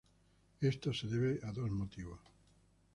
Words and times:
Esto 0.61 0.91
se 0.95 1.05
debe 1.07 1.39
a 1.47 1.51
dos 1.51 1.69
motivos. 1.69 2.19